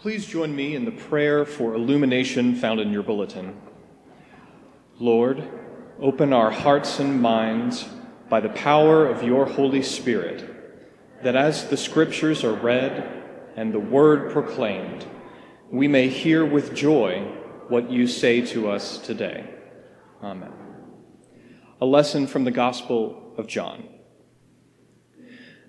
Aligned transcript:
Please 0.00 0.24
join 0.24 0.56
me 0.56 0.74
in 0.74 0.86
the 0.86 0.92
prayer 0.92 1.44
for 1.44 1.74
illumination 1.74 2.54
found 2.54 2.80
in 2.80 2.90
your 2.90 3.02
bulletin. 3.02 3.60
Lord, 4.98 5.46
open 6.00 6.32
our 6.32 6.50
hearts 6.50 6.98
and 7.00 7.20
minds 7.20 7.86
by 8.30 8.40
the 8.40 8.48
power 8.48 9.06
of 9.06 9.22
your 9.22 9.44
Holy 9.44 9.82
Spirit, 9.82 11.22
that 11.22 11.36
as 11.36 11.68
the 11.68 11.76
Scriptures 11.76 12.44
are 12.44 12.54
read 12.54 13.24
and 13.56 13.74
the 13.74 13.78
Word 13.78 14.32
proclaimed, 14.32 15.04
we 15.70 15.86
may 15.86 16.08
hear 16.08 16.46
with 16.46 16.74
joy 16.74 17.20
what 17.68 17.90
you 17.90 18.06
say 18.06 18.40
to 18.46 18.70
us 18.70 18.96
today. 18.96 19.52
Amen. 20.22 20.54
A 21.78 21.84
lesson 21.84 22.26
from 22.26 22.44
the 22.44 22.50
Gospel 22.50 23.34
of 23.36 23.46
John. 23.46 23.86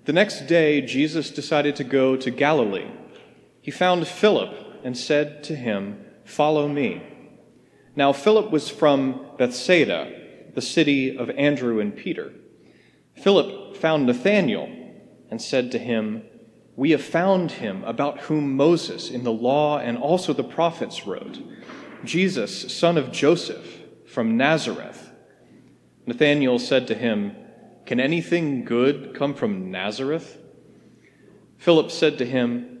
The 0.06 0.14
next 0.14 0.46
day, 0.46 0.80
Jesus 0.80 1.30
decided 1.30 1.76
to 1.76 1.84
go 1.84 2.16
to 2.16 2.30
Galilee 2.30 2.88
he 3.62 3.70
found 3.70 4.06
Philip 4.06 4.80
and 4.84 4.98
said 4.98 5.44
to 5.44 5.56
him, 5.56 6.04
Follow 6.24 6.68
me. 6.68 7.02
Now, 7.94 8.12
Philip 8.12 8.50
was 8.50 8.68
from 8.68 9.24
Bethsaida, 9.38 10.50
the 10.54 10.60
city 10.60 11.16
of 11.16 11.30
Andrew 11.30 11.78
and 11.78 11.96
Peter. 11.96 12.32
Philip 13.14 13.76
found 13.76 14.06
Nathanael 14.06 14.68
and 15.30 15.40
said 15.40 15.70
to 15.72 15.78
him, 15.78 16.24
We 16.74 16.90
have 16.90 17.04
found 17.04 17.52
him 17.52 17.84
about 17.84 18.20
whom 18.20 18.56
Moses 18.56 19.10
in 19.10 19.22
the 19.22 19.32
law 19.32 19.78
and 19.78 19.96
also 19.96 20.32
the 20.32 20.42
prophets 20.42 21.06
wrote, 21.06 21.38
Jesus, 22.04 22.76
son 22.76 22.98
of 22.98 23.12
Joseph, 23.12 23.80
from 24.06 24.36
Nazareth. 24.36 25.10
Nathanael 26.06 26.58
said 26.58 26.88
to 26.88 26.94
him, 26.94 27.36
Can 27.86 28.00
anything 28.00 28.64
good 28.64 29.14
come 29.14 29.34
from 29.34 29.70
Nazareth? 29.70 30.38
Philip 31.58 31.92
said 31.92 32.18
to 32.18 32.26
him, 32.26 32.80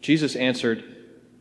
Jesus 0.00 0.34
answered, 0.36 0.84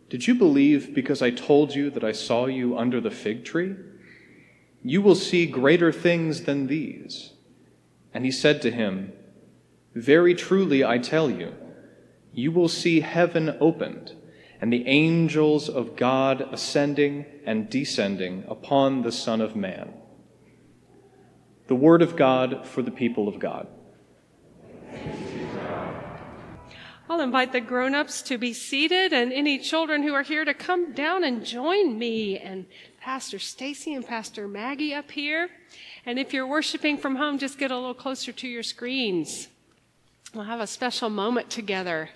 Did 0.09 0.27
you 0.27 0.35
believe 0.35 0.93
because 0.93 1.21
I 1.21 1.31
told 1.31 1.73
you 1.75 1.89
that 1.91 2.03
I 2.03 2.11
saw 2.11 2.45
you 2.45 2.77
under 2.77 2.99
the 2.99 3.11
fig 3.11 3.45
tree? 3.45 3.75
You 4.83 5.01
will 5.01 5.15
see 5.15 5.45
greater 5.45 5.91
things 5.91 6.43
than 6.43 6.67
these. 6.67 7.33
And 8.13 8.25
he 8.25 8.31
said 8.31 8.61
to 8.63 8.71
him, 8.71 9.13
Very 9.93 10.33
truly 10.33 10.83
I 10.83 10.97
tell 10.97 11.29
you, 11.29 11.53
you 12.33 12.51
will 12.51 12.69
see 12.69 13.01
heaven 13.01 13.57
opened, 13.59 14.13
and 14.61 14.71
the 14.71 14.87
angels 14.87 15.69
of 15.69 15.95
God 15.95 16.41
ascending 16.51 17.25
and 17.45 17.69
descending 17.69 18.43
upon 18.47 19.01
the 19.01 19.11
Son 19.11 19.41
of 19.41 19.55
Man. 19.55 19.93
The 21.67 21.75
Word 21.75 22.01
of 22.01 22.15
God 22.15 22.65
for 22.65 22.81
the 22.81 22.91
people 22.91 23.27
of 23.27 23.39
God. 23.39 23.67
I'll 27.09 27.21
invite 27.21 27.53
the 27.53 27.59
grown 27.59 27.95
ups 27.95 28.21
to 28.23 28.37
be 28.37 28.53
seated 28.53 29.13
and 29.13 29.33
any 29.33 29.57
children 29.57 30.03
who 30.03 30.13
are 30.13 30.21
here 30.21 30.45
to 30.45 30.53
come 30.53 30.93
down 30.93 31.23
and 31.23 31.43
join 31.43 31.97
me 31.97 32.37
and 32.37 32.67
Pastor 33.01 33.39
Stacy 33.39 33.95
and 33.95 34.05
Pastor 34.05 34.47
Maggie 34.47 34.93
up 34.93 35.09
here. 35.09 35.49
And 36.05 36.19
if 36.19 36.33
you're 36.33 36.45
worshiping 36.45 36.99
from 36.99 37.15
home, 37.15 37.39
just 37.39 37.57
get 37.57 37.71
a 37.71 37.75
little 37.75 37.95
closer 37.95 38.31
to 38.31 38.47
your 38.47 38.61
screens. 38.61 39.47
We'll 40.35 40.43
have 40.43 40.59
a 40.59 40.67
special 40.67 41.09
moment 41.09 41.49
together. 41.49 42.11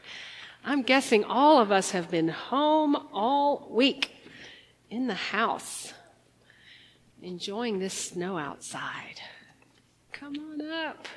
I'm 0.64 0.84
guessing 0.84 1.24
all 1.24 1.60
of 1.60 1.72
us 1.72 1.90
have 1.90 2.12
been 2.12 2.28
home 2.28 2.96
all 3.12 3.68
week 3.72 4.12
in 4.92 5.08
the 5.08 5.16
house, 5.16 5.92
enjoying 7.20 7.80
this 7.80 7.96
snow 7.96 8.38
outside. 8.38 9.20
Come 10.12 10.36
on 10.36 10.62
up. 10.62 11.08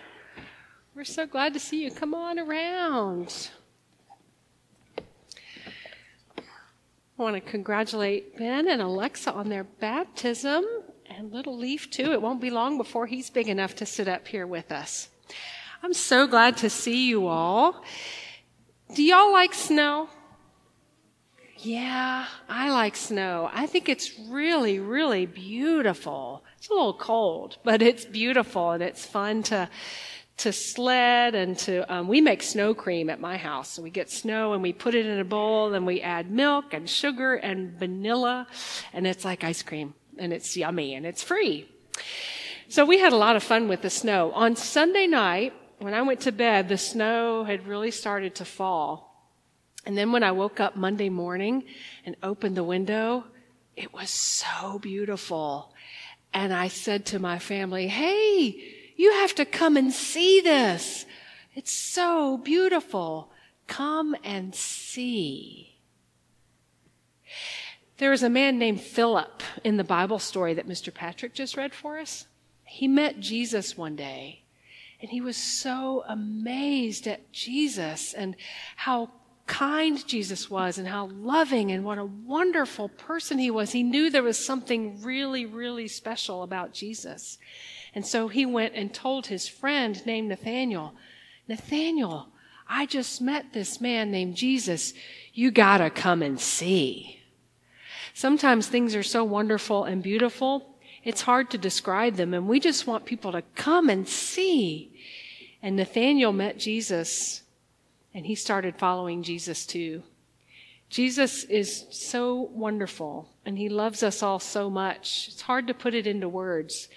We're 0.95 1.05
so 1.05 1.27
glad 1.27 1.53
to 1.53 1.61
see 1.61 1.85
you. 1.85 1.91
Come 1.91 2.15
on 2.15 2.39
around. 2.39 3.51
I 7.19 7.23
want 7.23 7.35
to 7.35 7.41
congratulate 7.41 8.37
Ben 8.37 8.69
and 8.69 8.83
Alexa 8.83 9.33
on 9.33 9.49
their 9.49 9.65
baptism 9.65 10.67
and 11.07 11.33
little 11.33 11.57
Leaf 11.57 11.91
too. 11.91 12.13
It 12.13 12.21
won't 12.21 12.43
be 12.43 12.51
long 12.51 12.77
before 12.77 13.07
he's 13.07 13.31
big 13.31 13.49
enough 13.49 13.75
to 13.77 13.87
sit 13.87 14.07
up 14.07 14.29
here 14.29 14.47
with 14.47 14.71
us. 14.71 15.09
I'm 15.83 15.95
so 15.95 16.27
glad 16.27 16.59
to 16.59 16.69
see 16.69 17.09
you 17.09 17.27
all. 17.27 17.83
Do 18.95 19.03
y'all 19.03 19.33
like 19.33 19.55
snow? 19.55 20.11
Yeah, 21.59 22.27
I 22.51 22.71
like 22.71 22.97
snow. 22.97 23.49
I 23.51 23.67
think 23.67 23.89
it's 23.89 24.19
really, 24.29 24.79
really 24.79 25.25
beautiful. 25.25 26.45
It's 26.59 26.69
a 26.69 26.75
little 26.75 26.93
cold, 26.93 27.57
but 27.65 27.81
it's 27.81 28.05
beautiful 28.05 28.73
and 28.73 28.83
it's 28.83 29.07
fun 29.07 29.43
to 29.45 29.71
to 30.39 30.53
sled 30.53 31.35
and 31.35 31.59
to 31.59 31.93
um, 31.93 32.09
we 32.09 32.21
make 32.21 32.43
snow 32.43 32.75
cream 32.75 33.09
at 33.09 33.21
my 33.21 33.37
house. 33.37 33.71
So 33.71 33.83
we 33.83 33.91
get 33.91 34.11
snow 34.11 34.53
and 34.53 34.63
we 34.63 34.73
put 34.73 34.95
it 34.95 35.07
in 35.07 35.19
a 35.19 35.25
bowl 35.25 35.73
and 35.73 35.87
we 35.87 36.03
add 36.03 36.31
milk 36.31 36.75
and 36.75 36.89
sugar 36.89 37.35
and 37.35 37.73
vanilla 37.79 38.47
and 38.93 39.07
it's 39.07 39.25
like 39.25 39.45
ice 39.45 39.63
cream 39.63 39.95
and 40.19 40.33
it's 40.33 40.57
yummy 40.57 40.95
and 40.95 41.07
it's 41.07 41.23
free. 41.23 41.69
So 42.69 42.85
we 42.85 42.99
had 42.99 43.13
a 43.13 43.17
lot 43.17 43.37
of 43.37 43.43
fun 43.43 43.69
with 43.69 43.81
the 43.81 43.91
snow. 43.91 44.33
On 44.33 44.57
sunday 44.57 45.07
night 45.07 45.55
when 45.79 45.95
i 45.95 46.03
went 46.03 46.21
to 46.21 46.33
bed 46.33 46.69
the 46.69 46.79
snow 46.79 47.45
had 47.45 47.67
really 47.67 47.91
started 47.91 48.35
to 48.37 48.45
fall. 48.45 49.33
And 49.87 49.97
then 49.97 50.13
when 50.13 50.23
i 50.23 50.33
woke 50.33 50.61
up 50.61 50.77
monday 50.77 51.09
morning 51.09 51.65
and 52.05 52.15
opened 52.23 52.57
the 52.57 52.65
window 52.65 53.25
it 53.75 53.93
was 53.93 54.11
so 54.11 54.79
beautiful. 54.79 55.73
And 56.35 56.53
i 56.53 56.69
said 56.69 57.07
to 57.07 57.19
my 57.19 57.39
family 57.39 57.89
hey 57.89 58.76
you 58.97 59.13
have 59.13 59.35
to 59.37 59.45
come 59.45 59.77
and 59.77 59.93
see 59.93 60.41
this. 60.41 61.07
It's 61.55 61.73
so 61.73 62.39
beautiful. 62.39 63.31
Come 63.67 64.17
and 64.25 64.55
see. 64.55 65.77
There 67.99 68.13
is 68.13 68.23
a 68.23 68.29
man 68.29 68.59
named 68.59 68.81
Philip 68.81 69.43
in 69.65 69.77
the 69.77 69.85
Bible 69.85 70.19
story 70.19 70.55
that 70.55 70.69
Mr. 70.69 70.93
Patrick 70.93 71.35
just 71.35 71.57
read 71.57 71.75
for 71.75 71.99
us. 71.99 72.27
He 72.65 72.89
met 72.89 73.21
Jesus 73.21 73.77
one 73.77 73.97
day 73.97 74.43
and 75.01 75.11
he 75.11 75.21
was 75.21 75.37
so 75.37 76.05
amazed 76.09 77.07
at 77.07 77.33
Jesus 77.33 78.13
and 78.13 78.37
how 78.77 79.11
kind 79.47 80.05
Jesus 80.07 80.51
was 80.51 80.79
and 80.79 80.89
how 80.89 81.07
loving 81.07 81.71
and 81.71 81.85
what 81.85 81.99
a 81.99 82.05
wonderful 82.05 82.89
person 82.89 83.39
he 83.39 83.51
was. 83.51 83.73
He 83.73 83.83
knew 83.83 84.11
there 84.11 84.23
was 84.23 84.45
something 84.45 85.01
really, 85.03 85.47
really 85.47 85.89
special 85.89 86.43
about 86.43 86.73
Jesus. 86.73 87.39
And 87.97 88.07
so 88.07 88.29
he 88.29 88.45
went 88.45 88.75
and 88.75 88.93
told 88.93 89.27
his 89.27 89.49
friend 89.49 90.05
named 90.05 90.29
Nathanael, 90.29 90.93
Nathanael, 91.49 92.29
I 92.69 92.85
just 92.85 93.23
met 93.23 93.55
this 93.55 93.81
man 93.81 94.11
named 94.11 94.37
Jesus. 94.37 94.93
You 95.33 95.51
gotta 95.51 95.89
come 95.89 96.21
and 96.21 96.39
see. 96.39 97.23
Sometimes 98.13 98.67
things 98.67 98.95
are 98.95 99.03
so 99.03 99.25
wonderful 99.25 99.85
and 99.85 100.03
beautiful, 100.03 100.77
it's 101.05 101.23
hard 101.23 101.49
to 101.51 101.59
describe 101.59 102.17
them, 102.17 102.35
and 102.35 102.47
we 102.47 102.61
just 102.61 102.87
want 102.87 103.07
people 103.07 103.33
to 103.33 103.43
come 103.55 103.89
and 103.89 104.07
see. 104.07 104.93
And 105.63 105.77
Nathanael 105.77 106.33
met 106.35 106.59
Jesus, 106.59 107.45
and 108.13 108.27
he 108.27 108.35
started 108.35 108.77
following 108.77 109.23
Jesus 109.23 109.65
too. 109.65 110.03
Jesus 110.91 111.45
is 111.45 111.87
so 111.91 112.51
wonderful, 112.53 113.31
and 113.47 113.57
he 113.57 113.71
loves 113.71 114.03
us 114.03 114.23
all 114.23 114.39
so 114.39 114.69
much. 114.69 115.29
It's 115.29 115.43
hard 115.43 115.67
to 115.69 115.75
put 115.75 115.95
it 115.95 116.07
into 116.07 116.29
words. 116.29 116.89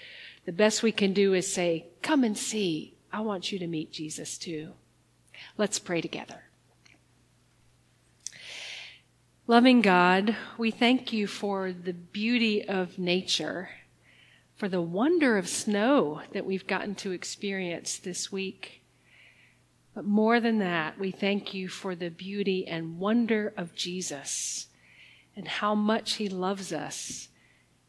The 0.46 0.52
best 0.52 0.84
we 0.84 0.92
can 0.92 1.14
do 1.14 1.34
is 1.34 1.52
say, 1.52 1.88
Come 2.02 2.24
and 2.24 2.38
see. 2.38 2.96
I 3.12 3.22
want 3.22 3.52
you 3.52 3.60
to 3.60 3.68
meet 3.68 3.92
Jesus 3.92 4.38
too. 4.38 4.74
Let's 5.58 5.80
pray 5.80 6.02
together. 6.02 6.44
Loving 9.48 9.82
God, 9.82 10.36
we 10.60 10.70
thank 10.70 11.12
you 11.12 11.26
for 11.26 11.72
the 11.72 11.94
beauty 11.94 12.64
of 12.68 13.00
nature, 13.00 13.70
for 14.56 14.70
the 14.70 14.82
wonder 14.82 15.40
of 15.40 15.50
snow 15.50 16.22
that 16.34 16.46
we've 16.46 16.68
gotten 16.68 16.94
to 16.96 17.12
experience 17.12 17.98
this 17.98 18.32
week. 18.32 18.84
But 19.96 20.06
more 20.06 20.40
than 20.40 20.60
that, 20.60 21.00
we 21.00 21.10
thank 21.10 21.54
you 21.54 21.68
for 21.68 21.96
the 21.96 22.10
beauty 22.10 22.68
and 22.68 23.00
wonder 23.00 23.52
of 23.58 23.74
Jesus 23.74 24.68
and 25.36 25.48
how 25.48 25.74
much 25.74 26.14
he 26.14 26.30
loves 26.30 26.72
us 26.72 27.30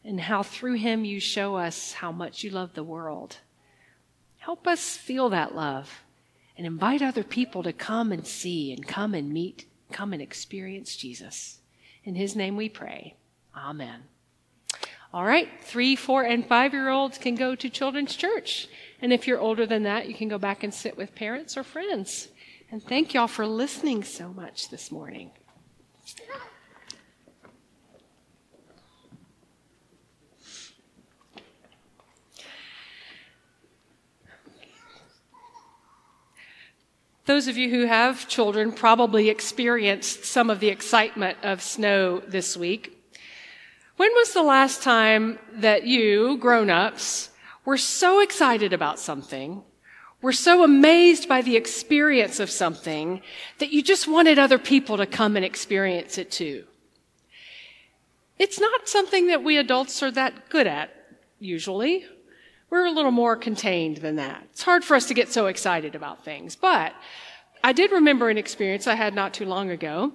and 0.05 0.20
how 0.20 0.43
through 0.43 0.75
him 0.75 1.05
you 1.05 1.20
show 1.20 1.56
us 1.56 1.93
how 1.94 2.12
much 2.12 2.43
you 2.43 2.50
love 2.50 2.75
the 2.75 2.85
world. 2.85 3.38
Help 4.38 4.67
us 4.67 4.97
feel 4.97 5.29
that 5.31 5.55
love 5.55 6.02
and 6.56 6.67
invite 6.67 7.02
other 7.02 7.23
people 7.23 7.62
to 7.62 7.73
come 7.73 8.12
and 8.12 8.26
see 8.26 8.73
and 8.73 8.87
come 8.87 9.14
and 9.14 9.32
meet, 9.32 9.67
come 9.93 10.12
and 10.12 10.23
experience 10.23 10.97
Jesus. 10.97 11.58
In 12.05 12.14
his 12.14 12.35
name 12.35 12.56
we 12.56 12.69
pray. 12.69 13.17
Amen. 13.56 14.02
All 15.12 15.25
right, 15.25 15.49
three, 15.62 15.97
four, 15.97 16.23
and 16.23 16.46
five 16.46 16.73
year 16.73 16.88
olds 16.88 17.19
can 17.19 17.35
go 17.35 17.55
to 17.55 17.69
children's 17.69 18.14
church. 18.14 18.69
And 19.03 19.12
if 19.12 19.26
you're 19.26 19.41
older 19.41 19.67
than 19.67 19.82
that, 19.82 20.08
you 20.08 20.14
can 20.14 20.29
go 20.29 20.38
back 20.38 20.62
and 20.62 20.73
sit 20.73 20.96
with 20.96 21.14
parents 21.14 21.56
or 21.56 21.64
friends. 21.64 22.29
And 22.70 22.82
thank 22.82 23.14
y'all 23.14 23.26
for 23.26 23.46
listening 23.46 24.05
so 24.05 24.32
much 24.32 24.69
this 24.69 24.93
morning. 24.93 25.32
Those 37.31 37.47
of 37.47 37.56
you 37.56 37.71
who 37.71 37.87
have 37.87 38.27
children 38.27 38.73
probably 38.73 39.29
experienced 39.29 40.25
some 40.25 40.50
of 40.50 40.59
the 40.59 40.67
excitement 40.67 41.38
of 41.44 41.62
snow 41.62 42.19
this 42.27 42.56
week. 42.56 43.00
When 43.97 44.11
was 44.15 44.32
the 44.32 44.43
last 44.43 44.82
time 44.82 45.38
that 45.53 45.87
you, 45.87 46.38
grown 46.38 46.71
ups, 46.71 47.31
were 47.65 47.79
so 47.79 48.19
excited 48.19 48.73
about 48.73 48.99
something, 48.99 49.62
were 50.21 50.32
so 50.32 50.65
amazed 50.65 51.29
by 51.29 51.41
the 51.41 51.55
experience 51.55 52.41
of 52.41 52.50
something 52.50 53.23
that 53.59 53.71
you 53.71 53.81
just 53.81 54.09
wanted 54.09 54.37
other 54.37 54.59
people 54.59 54.97
to 54.97 55.06
come 55.06 55.37
and 55.37 55.44
experience 55.44 56.19
it 56.19 56.32
too? 56.32 56.65
It's 58.41 58.59
not 58.59 58.88
something 58.88 59.29
that 59.29 59.44
we 59.44 59.56
adults 59.56 60.03
are 60.03 60.11
that 60.11 60.49
good 60.49 60.67
at, 60.67 60.91
usually. 61.38 62.06
We're 62.70 62.87
a 62.87 62.93
little 62.93 63.11
more 63.11 63.37
contained 63.37 63.99
than 63.99 64.17
that. 64.17 64.44
It's 64.52 64.62
hard 64.62 64.84
for 64.84 64.94
us 64.94 65.06
to 65.06 65.14
get 65.14 65.32
so 65.32 65.46
excited 65.46 65.96
about 65.96 66.25
things. 66.25 66.55
But 66.55 66.94
I 67.62 67.72
did 67.72 67.90
remember 67.90 68.31
an 68.31 68.38
experience 68.38 68.87
I 68.87 68.94
had 68.94 69.12
not 69.12 69.34
too 69.34 69.44
long 69.44 69.70
ago. 69.70 70.12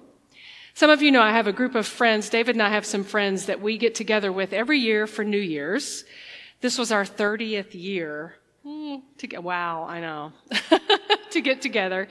Some 0.74 0.90
of 0.90 1.02
you 1.02 1.12
know 1.12 1.22
I 1.22 1.32
have 1.32 1.48
a 1.48 1.54
group 1.54 1.76
of 1.76 1.86
friends. 1.86 2.30
David 2.30 2.56
and 2.56 2.64
I 2.64 2.70
have 2.70 2.86
some 2.86 3.04
friends 3.04 3.46
that 3.46 3.62
we 3.62 3.78
get 3.78 3.94
together 3.94 4.32
with 4.32 4.54
every 4.54 4.80
year 4.80 5.06
for 5.06 5.24
New 5.24 5.38
Year's. 5.38 6.06
This 6.62 6.78
was 6.78 6.92
our 6.92 7.04
30th 7.04 7.74
year. 7.74 8.36
Hmm, 8.64 8.96
to 9.20 9.28
get, 9.28 9.44
wow, 9.44 9.84
I 9.84 10.00
know. 10.00 10.32
to 11.32 11.42
get 11.42 11.62
together. 11.62 12.08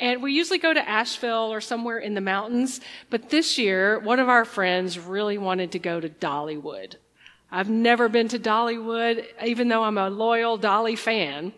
And 0.00 0.22
we 0.22 0.32
usually 0.32 0.58
go 0.58 0.74
to 0.74 0.88
Asheville 0.88 1.52
or 1.52 1.60
somewhere 1.60 1.98
in 1.98 2.14
the 2.14 2.20
mountains. 2.20 2.80
But 3.08 3.28
this 3.28 3.56
year, 3.56 3.98
one 4.00 4.18
of 4.18 4.28
our 4.28 4.44
friends 4.44 4.98
really 4.98 5.38
wanted 5.38 5.70
to 5.72 5.78
go 5.78 6.00
to 6.00 6.08
Dollywood. 6.08 6.96
I've 7.54 7.68
never 7.68 8.08
been 8.08 8.28
to 8.28 8.38
Dollywood, 8.38 9.26
even 9.44 9.68
though 9.68 9.82
I'm 9.84 9.98
a 9.98 10.08
loyal 10.08 10.56
Dolly 10.56 10.96
fan. 10.96 11.52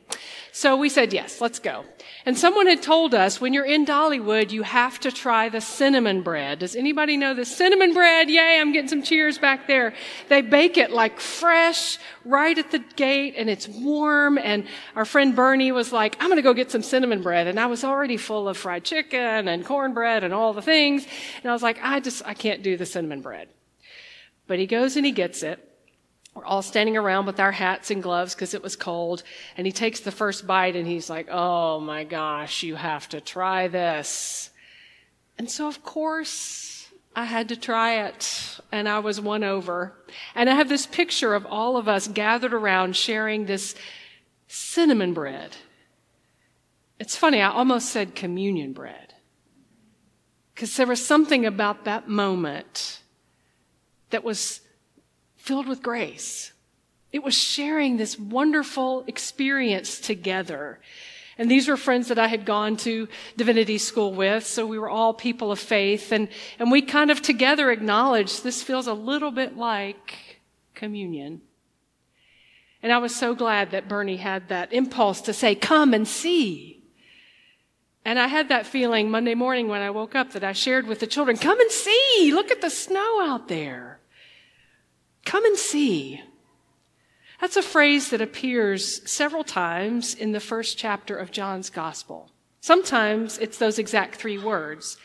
So 0.51 0.77
we 0.77 0.89
said, 0.89 1.13
yes, 1.13 1.41
let's 1.41 1.61
go. 1.61 1.85
And 2.27 2.37
someone 2.37 2.67
had 2.67 2.83
told 2.83 3.15
us 3.15 3.41
when 3.41 3.53
you're 3.53 3.65
in 3.65 3.87
Dollywood, 3.87 4.51
you 4.51 4.63
have 4.63 4.99
to 5.01 5.13
try 5.13 5.49
the 5.49 5.61
cinnamon 5.61 6.23
bread. 6.23 6.59
Does 6.59 6.75
anybody 6.75 7.17
know 7.17 7.33
the 7.33 7.45
cinnamon 7.45 7.93
bread? 7.93 8.29
Yay, 8.29 8.59
I'm 8.61 8.73
getting 8.73 8.89
some 8.89 9.03
cheers 9.03 9.39
back 9.39 9.69
there. 9.69 9.95
They 10.29 10.43
bake 10.43 10.79
it 10.79 10.91
like 10.91 11.21
fresh 11.21 11.99
right 12.25 12.57
at 12.59 12.73
the 12.73 12.81
gate 12.97 13.35
and 13.37 13.49
it's 13.49 13.69
warm. 13.69 14.37
And 14.37 14.67
our 14.97 15.05
friend 15.05 15.35
Bernie 15.37 15.71
was 15.71 15.93
like, 15.93 16.17
I'm 16.19 16.29
going 16.29 16.37
to 16.37 16.43
go 16.43 16.55
get 16.55 16.73
some 16.73 16.83
cinnamon 16.83 17.23
bread. 17.23 17.47
And 17.47 17.59
I 17.61 17.67
was 17.67 17.85
already 17.85 18.17
full 18.17 18.49
of 18.49 18.57
fried 18.57 18.85
chicken 18.85 19.47
and 19.49 19.65
cornbread 19.65 20.25
and 20.25 20.35
all 20.35 20.53
the 20.53 20.63
things. 20.63 21.07
And 21.43 21.51
I 21.51 21.53
was 21.53 21.63
like, 21.63 21.79
I 21.83 22.01
just, 22.01 22.23
I 22.27 22.35
can't 22.35 22.65
do 22.65 22.77
the 22.77 22.87
cinnamon 22.87 23.23
bread. 23.23 23.49
But 24.49 24.59
he 24.59 24.67
goes 24.67 24.97
and 24.97 25.07
he 25.07 25.13
gets 25.13 25.43
it. 25.43 25.71
We're 26.35 26.45
all 26.45 26.63
standing 26.63 26.97
around 26.97 27.27
with 27.27 27.39
our 27.39 27.53
hats 27.53 27.93
and 27.93 28.03
gloves 28.03 28.35
because 28.35 28.55
it 28.55 28.63
was 28.63 28.75
cold. 28.75 29.23
And 29.57 29.67
he 29.67 29.73
takes 29.73 30.01
the 30.01 30.11
first 30.11 30.47
bite 30.47 30.75
and 30.75 30.87
he's 30.87 31.09
like, 31.09 31.29
Oh 31.31 31.79
my 31.79 32.03
gosh, 32.05 32.65
you 32.65 32.75
have 32.75 33.09
to 33.11 33.21
try 33.21 33.69
this. 33.69 34.51
And 35.39 35.49
so, 35.49 35.69
of 35.69 35.85
course, 35.85 36.89
I 37.15 37.25
had 37.25 37.49
to 37.51 37.57
try 37.57 38.07
it 38.07 38.59
and 38.73 38.89
I 38.89 38.99
was 38.99 39.21
won 39.21 39.45
over. 39.45 39.95
And 40.35 40.51
I 40.51 40.55
have 40.55 40.69
this 40.69 40.87
picture 40.87 41.35
of 41.35 41.47
all 41.47 41.77
of 41.77 41.89
us 41.89 42.09
gathered 42.09 42.53
around 42.53 42.97
sharing 42.97 43.47
this 43.47 43.77
cinnamon 44.49 45.15
bread. 45.15 45.57
It's 46.99 47.17
funny, 47.17 47.41
I 47.41 47.51
almost 47.51 47.91
said 47.91 48.17
communion 48.17 48.73
bread. 48.73 49.15
Because 50.55 50.77
there 50.77 50.87
was 50.87 51.05
something 51.05 51.47
about 51.47 51.85
that 51.85 52.09
moment 52.09 53.01
that 54.11 54.25
was 54.25 54.61
filled 55.45 55.69
with 55.69 55.83
grace. 55.83 56.53
It 57.13 57.23
was 57.23 57.35
sharing 57.35 57.99
this 57.99 58.19
wonderful 58.19 59.05
experience 59.07 60.01
together. 60.01 60.81
And 61.37 61.51
these 61.51 61.69
were 61.69 61.77
friends 61.77 62.09
that 62.09 62.19
I 62.19 62.29
had 62.29 62.47
gone 62.47 62.79
to 62.79 63.09
divinity 63.37 63.77
school 63.77 64.15
with, 64.15 64.47
so 64.47 64.65
we 64.65 64.79
were 64.79 64.89
all 64.89 65.13
people 65.13 65.53
of 65.53 65.59
faith, 65.59 66.13
and, 66.13 66.29
and 66.59 66.71
we 66.71 66.81
kind 66.81 67.11
of 67.11 67.21
together 67.21 67.71
acknowledged 67.71 68.43
this 68.43 68.63
feels 68.63 68.87
a 68.87 68.95
little 68.95 69.31
bit 69.31 69.55
like 69.55 70.41
communion. 70.75 71.43
And 72.83 72.91
I 72.91 72.97
was 72.97 73.15
so 73.15 73.35
glad 73.35 73.71
that 73.73 73.87
Bernie 73.87 74.17
had 74.17 74.49
that 74.49 74.73
impulse 74.73 75.21
to 75.23 75.35
say, 75.35 75.55
Come 75.55 75.93
and 75.93 76.09
see. 76.09 76.83
And 78.03 78.19
I 78.19 78.29
had 78.29 78.49
that 78.49 78.67
feeling 78.67 79.11
Monday 79.11 79.35
morning 79.35 79.69
when 79.69 79.83
I 79.83 79.91
woke 79.91 80.15
up 80.15 80.33
that 80.33 80.45
I 80.45 80.53
shared 80.53 80.87
with 80.87 81.01
the 81.01 81.07
children, 81.07 81.37
Come 81.37 81.61
and 81.61 81.71
see! 81.71 82.33
Look 82.33 82.51
at 82.51 82.63
the 82.63 82.71
snow 82.71 83.21
out 83.23 83.49
there. 83.49 83.94
Come 85.25 85.45
and 85.45 85.57
see. 85.57 86.23
That's 87.41 87.57
a 87.57 87.63
phrase 87.63 88.11
that 88.11 88.21
appears 88.21 89.09
several 89.11 89.45
times 89.45 90.15
in 90.15 90.33
the 90.33 90.41
first 90.41 90.79
chapter 90.79 91.17
of 91.17 91.31
John's 91.31 91.71
gospel. 91.71 92.31
Sometimes 92.61 93.39
it's 93.39 93.59
those 93.59 93.79
exact 93.79 94.17
three 94.17 94.39
words. 94.39 94.97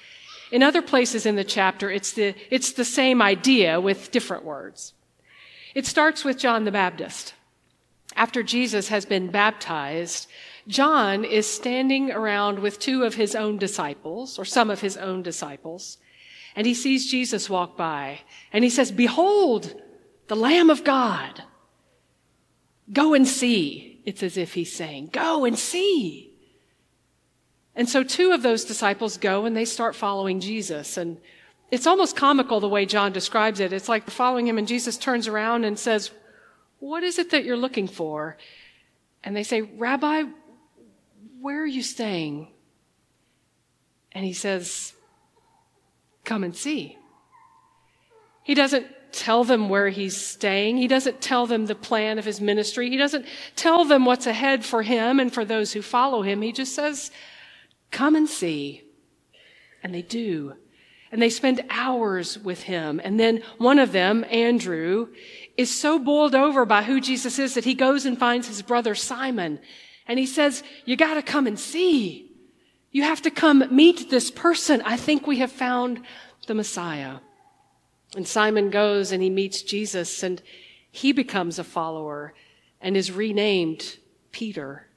In 0.52 0.64
other 0.64 0.82
places 0.82 1.26
in 1.26 1.36
the 1.36 1.44
chapter, 1.44 1.92
it's 1.92 2.14
the, 2.14 2.34
it's 2.50 2.72
the 2.72 2.86
same 2.86 3.22
idea 3.22 3.80
with 3.80 4.12
different 4.12 4.46
words. 4.46 4.94
It 5.76 5.86
starts 5.86 6.24
with 6.24 6.38
John 6.38 6.64
the 6.64 6.72
Baptist. 6.72 7.34
After 8.16 8.42
Jesus 8.42 8.88
has 8.88 9.06
been 9.06 9.30
baptized, 9.30 10.28
John 10.68 11.24
is 11.24 11.46
standing 11.46 12.12
around 12.12 12.60
with 12.60 12.80
two 12.80 13.04
of 13.04 13.16
his 13.16 13.36
own 13.36 13.58
disciples, 13.58 14.40
or 14.40 14.46
some 14.46 14.70
of 14.70 14.82
his 14.82 14.98
own 14.98 15.22
disciples, 15.22 15.98
and 16.56 16.66
he 16.66 16.74
sees 16.74 17.10
Jesus 17.10 17.50
walk 17.50 17.78
by, 17.78 18.22
and 18.52 18.64
he 18.64 18.70
says, 18.70 18.92
Behold, 18.92 19.80
the 20.30 20.36
Lamb 20.36 20.70
of 20.70 20.84
God. 20.84 21.44
Go 22.94 23.14
and 23.14 23.28
see. 23.28 24.02
It's 24.06 24.24
as 24.24 24.38
if 24.38 24.54
he's 24.54 24.74
saying, 24.74 25.10
Go 25.12 25.44
and 25.44 25.58
see. 25.58 26.32
And 27.76 27.90
so 27.90 28.04
two 28.04 28.32
of 28.32 28.42
those 28.42 28.66
disciples 28.66 29.18
go 29.18 29.46
and 29.46 29.56
they 29.56 29.66
start 29.66 29.96
following 29.96 30.40
Jesus. 30.40 30.98
And 30.98 31.18
it's 31.72 31.88
almost 31.88 32.16
comical 32.16 32.60
the 32.60 32.70
way 32.70 32.86
John 32.86 33.12
describes 33.12 33.60
it. 33.60 33.74
It's 33.74 33.90
like 33.90 34.06
they're 34.06 34.14
following 34.14 34.48
him, 34.48 34.58
and 34.58 34.68
Jesus 34.68 34.98
turns 34.98 35.28
around 35.28 35.66
and 35.66 35.78
says, 35.78 36.12
What 36.80 37.04
is 37.04 37.20
it 37.20 37.32
that 37.32 37.44
you're 37.44 37.58
looking 37.58 37.88
for? 37.88 38.38
And 39.24 39.36
they 39.36 39.44
say, 39.44 39.62
Rabbi, 39.62 40.24
where 41.42 41.62
are 41.62 41.68
you 41.68 41.84
staying? 41.84 42.50
And 44.12 44.24
he 44.24 44.34
says, 44.34 44.94
Come 46.24 46.44
and 46.44 46.56
see. 46.56 46.98
He 48.44 48.54
doesn't 48.54 48.86
tell 49.12 49.44
them 49.44 49.70
where 49.70 49.90
he's 49.90 50.16
staying. 50.16 50.78
He 50.78 50.88
doesn't 50.88 51.22
tell 51.22 51.48
them 51.48 51.66
the 51.66 51.76
plan 51.76 52.20
of 52.20 52.26
his 52.26 52.40
ministry. 52.40 52.90
He 52.90 52.98
doesn't 52.98 53.26
tell 53.56 53.86
them 53.86 54.06
what's 54.06 54.28
ahead 54.28 54.66
for 54.66 54.82
him 54.82 55.20
and 55.20 55.34
for 55.34 55.46
those 55.46 55.74
who 55.74 55.82
follow 55.82 56.22
him. 56.22 56.42
He 56.42 56.52
just 56.52 56.76
says, 56.76 57.12
come 57.92 58.16
and 58.16 58.28
see. 58.28 58.84
And 59.84 59.94
they 59.94 60.02
do. 60.02 60.54
And 61.12 61.22
they 61.22 61.30
spend 61.30 61.64
hours 61.70 62.38
with 62.38 62.64
him. 62.64 63.02
And 63.04 63.20
then 63.20 63.42
one 63.58 63.80
of 63.80 63.92
them, 63.92 64.26
Andrew, 64.30 65.08
is 65.58 65.76
so 65.76 65.98
bowled 65.98 66.36
over 66.36 66.66
by 66.66 66.84
who 66.84 67.02
Jesus 67.02 67.40
is 67.40 67.56
that 67.56 67.66
he 67.66 67.74
goes 67.74 68.06
and 68.06 68.18
finds 68.18 68.48
his 68.48 68.62
brother 68.62 68.94
Simon. 68.94 69.60
And 70.06 70.20
he 70.20 70.26
says, 70.26 70.64
you 70.86 70.96
gotta 70.96 71.22
come 71.22 71.48
and 71.48 71.60
see. 71.60 72.32
You 72.92 73.04
have 73.04 73.22
to 73.24 73.32
come 73.32 73.64
meet 73.72 74.10
this 74.10 74.32
person. 74.32 74.82
I 74.84 74.98
think 74.98 75.26
we 75.26 75.38
have 75.38 75.52
found 75.52 76.02
the 76.48 76.56
Messiah. 76.56 77.18
And 78.16 78.28
Simon 78.28 78.70
goes 78.70 79.12
and 79.12 79.22
he 79.22 79.30
meets 79.30 79.62
Jesus 79.62 80.24
and 80.24 80.42
he 80.92 81.12
becomes 81.12 81.60
a 81.60 81.64
follower 81.64 82.34
and 82.82 82.98
is 82.98 83.12
renamed 83.12 83.98
Peter. 84.32 84.88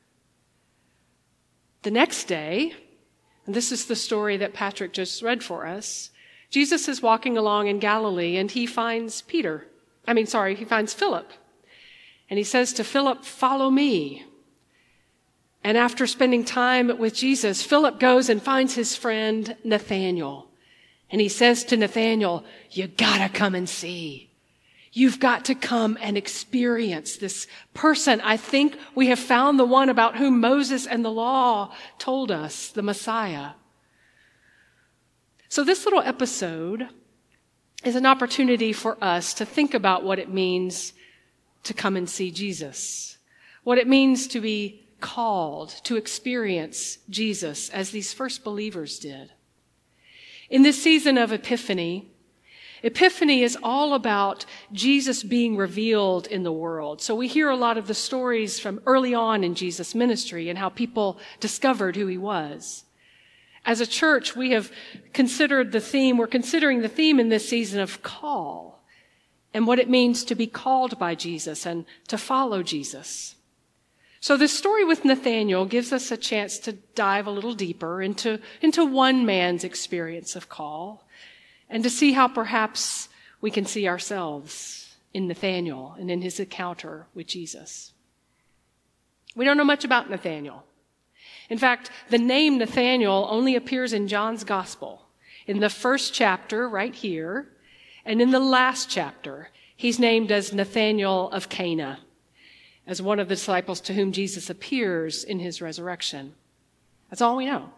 The 1.82 1.90
next 1.90 2.24
day, 2.24 2.72
and 3.46 3.54
this 3.54 3.72
is 3.72 3.86
the 3.86 3.96
story 3.96 4.36
that 4.36 4.54
Patrick 4.54 4.92
just 4.92 5.22
read 5.22 5.42
for 5.42 5.66
us, 5.66 6.10
Jesus 6.48 6.88
is 6.88 7.02
walking 7.02 7.36
along 7.36 7.66
in 7.66 7.78
Galilee 7.78 8.36
and 8.36 8.50
he 8.50 8.66
finds 8.66 9.22
Peter. 9.22 9.66
I 10.06 10.14
mean, 10.14 10.26
sorry, 10.26 10.54
he 10.54 10.64
finds 10.64 10.94
Philip. 10.94 11.30
And 12.30 12.38
he 12.38 12.44
says 12.44 12.72
to 12.74 12.84
Philip, 12.84 13.24
Follow 13.24 13.70
me. 13.70 14.24
And 15.64 15.76
after 15.76 16.06
spending 16.06 16.44
time 16.44 16.98
with 16.98 17.14
Jesus, 17.14 17.62
Philip 17.62 18.00
goes 18.00 18.28
and 18.28 18.42
finds 18.42 18.74
his 18.74 18.96
friend 18.96 19.56
Nathanael. 19.64 20.48
And 21.12 21.20
he 21.20 21.28
says 21.28 21.62
to 21.64 21.76
Nathanael, 21.76 22.44
you 22.70 22.88
gotta 22.88 23.28
come 23.28 23.54
and 23.54 23.68
see. 23.68 24.30
You've 24.94 25.20
got 25.20 25.46
to 25.46 25.54
come 25.54 25.96
and 26.02 26.18
experience 26.18 27.16
this 27.16 27.46
person. 27.72 28.20
I 28.20 28.36
think 28.36 28.76
we 28.94 29.06
have 29.06 29.18
found 29.18 29.58
the 29.58 29.64
one 29.64 29.88
about 29.88 30.16
whom 30.16 30.40
Moses 30.40 30.86
and 30.86 31.02
the 31.02 31.10
law 31.10 31.72
told 31.98 32.30
us, 32.30 32.68
the 32.68 32.82
Messiah. 32.82 33.52
So 35.48 35.64
this 35.64 35.86
little 35.86 36.02
episode 36.02 36.88
is 37.84 37.96
an 37.96 38.04
opportunity 38.04 38.72
for 38.74 39.02
us 39.02 39.32
to 39.34 39.46
think 39.46 39.72
about 39.72 40.04
what 40.04 40.18
it 40.18 40.28
means 40.28 40.92
to 41.64 41.72
come 41.72 41.96
and 41.96 42.08
see 42.08 42.30
Jesus, 42.30 43.16
what 43.64 43.78
it 43.78 43.88
means 43.88 44.26
to 44.28 44.40
be 44.40 44.84
called 45.00 45.70
to 45.84 45.96
experience 45.96 46.98
Jesus 47.08 47.70
as 47.70 47.90
these 47.90 48.12
first 48.12 48.44
believers 48.44 48.98
did. 48.98 49.30
In 50.52 50.60
this 50.60 50.82
season 50.82 51.16
of 51.16 51.32
Epiphany, 51.32 52.10
Epiphany 52.82 53.42
is 53.42 53.56
all 53.62 53.94
about 53.94 54.44
Jesus 54.70 55.22
being 55.22 55.56
revealed 55.56 56.26
in 56.26 56.42
the 56.42 56.52
world. 56.52 57.00
So 57.00 57.14
we 57.14 57.26
hear 57.26 57.48
a 57.48 57.56
lot 57.56 57.78
of 57.78 57.86
the 57.86 57.94
stories 57.94 58.60
from 58.60 58.82
early 58.84 59.14
on 59.14 59.44
in 59.44 59.54
Jesus' 59.54 59.94
ministry 59.94 60.50
and 60.50 60.58
how 60.58 60.68
people 60.68 61.18
discovered 61.40 61.96
who 61.96 62.06
he 62.06 62.18
was. 62.18 62.84
As 63.64 63.80
a 63.80 63.86
church, 63.86 64.36
we 64.36 64.50
have 64.50 64.70
considered 65.14 65.72
the 65.72 65.80
theme, 65.80 66.18
we're 66.18 66.26
considering 66.26 66.82
the 66.82 66.88
theme 66.88 67.18
in 67.18 67.30
this 67.30 67.48
season 67.48 67.80
of 67.80 68.02
call 68.02 68.84
and 69.54 69.66
what 69.66 69.78
it 69.78 69.88
means 69.88 70.22
to 70.24 70.34
be 70.34 70.46
called 70.46 70.98
by 70.98 71.14
Jesus 71.14 71.64
and 71.64 71.86
to 72.08 72.18
follow 72.18 72.62
Jesus. 72.62 73.36
So 74.22 74.36
this 74.36 74.56
story 74.56 74.84
with 74.84 75.04
Nathanael 75.04 75.64
gives 75.64 75.92
us 75.92 76.12
a 76.12 76.16
chance 76.16 76.60
to 76.60 76.74
dive 76.94 77.26
a 77.26 77.30
little 77.32 77.54
deeper 77.54 78.00
into, 78.00 78.38
into 78.60 78.84
one 78.84 79.26
man's 79.26 79.64
experience 79.64 80.36
of 80.36 80.48
call 80.48 81.08
and 81.68 81.82
to 81.82 81.90
see 81.90 82.12
how 82.12 82.28
perhaps 82.28 83.08
we 83.40 83.50
can 83.50 83.66
see 83.66 83.88
ourselves 83.88 84.94
in 85.12 85.26
Nathanael 85.26 85.96
and 85.98 86.08
in 86.08 86.22
his 86.22 86.38
encounter 86.38 87.06
with 87.16 87.26
Jesus. 87.26 87.94
We 89.34 89.44
don't 89.44 89.56
know 89.56 89.64
much 89.64 89.84
about 89.84 90.08
Nathanael. 90.08 90.66
In 91.50 91.58
fact, 91.58 91.90
the 92.08 92.16
name 92.16 92.58
Nathanael 92.58 93.26
only 93.28 93.56
appears 93.56 93.92
in 93.92 94.06
John's 94.06 94.44
gospel. 94.44 95.02
In 95.48 95.58
the 95.58 95.68
first 95.68 96.14
chapter, 96.14 96.68
right 96.68 96.94
here, 96.94 97.48
and 98.04 98.22
in 98.22 98.30
the 98.30 98.38
last 98.38 98.88
chapter, 98.88 99.48
he's 99.76 99.98
named 99.98 100.30
as 100.30 100.52
Nathanael 100.52 101.28
of 101.30 101.48
Cana, 101.48 101.98
as 102.86 103.00
one 103.00 103.20
of 103.20 103.28
the 103.28 103.34
disciples 103.34 103.80
to 103.82 103.94
whom 103.94 104.12
Jesus 104.12 104.50
appears 104.50 105.24
in 105.24 105.38
his 105.38 105.62
resurrection. 105.62 106.34
That's 107.10 107.22
all 107.22 107.36
we 107.36 107.46
know. 107.46 107.70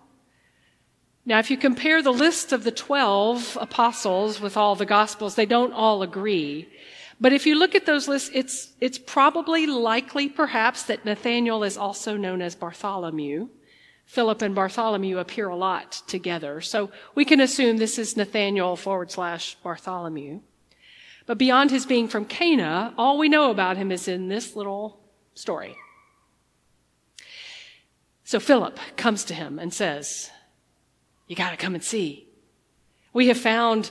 Now, 1.27 1.39
if 1.39 1.51
you 1.51 1.57
compare 1.57 2.03
the 2.03 2.13
list 2.13 2.53
of 2.53 2.65
the 2.65 2.71
12 2.71 3.57
apostles 3.61 4.41
with 4.41 4.57
all 4.57 4.75
the 4.75 4.87
gospels, 4.87 5.35
they 5.35 5.47
don't 5.47 5.73
all 5.73 6.03
agree. 6.03 6.69
But 7.21 7.33
if 7.33 7.47
you 7.47 7.55
look 7.55 7.75
at 7.75 7.87
those 7.87 8.09
lists, 8.09 8.31
it's, 8.35 8.73
it's 8.81 8.99
probably 8.99 9.67
likely, 9.67 10.29
perhaps, 10.29 10.83
that 10.85 11.05
Nathanael 11.05 11.65
is 11.65 11.79
also 11.79 12.17
known 12.17 12.43
as 12.43 12.55
Bartholomew. 12.55 13.49
Philip 14.05 14.43
and 14.43 14.55
Bartholomew 14.55 15.19
appear 15.19 15.49
a 15.49 15.57
lot 15.57 16.03
together. 16.07 16.61
So 16.61 16.91
we 17.15 17.25
can 17.25 17.41
assume 17.41 17.79
this 17.79 17.99
is 17.99 18.17
Nathanael 18.17 18.77
forward 18.77 19.11
slash 19.11 19.57
Bartholomew. 19.63 20.41
But 21.27 21.39
beyond 21.39 21.71
his 21.71 21.87
being 21.87 22.09
from 22.09 22.27
Cana, 22.27 22.93
all 22.99 23.19
we 23.19 23.29
know 23.29 23.51
about 23.51 23.77
him 23.77 23.91
is 23.91 24.09
in 24.09 24.29
this 24.29 24.55
little 24.55 25.01
story. 25.35 25.77
So 28.25 28.41
Philip 28.41 28.79
comes 28.97 29.25
to 29.25 29.35
him 29.35 29.59
and 29.59 29.73
says, 29.73 30.31
you 31.27 31.37
got 31.37 31.51
to 31.51 31.57
come 31.57 31.75
and 31.75 31.85
see. 31.85 32.29
We 33.13 33.29
have 33.29 33.39
found 33.39 33.91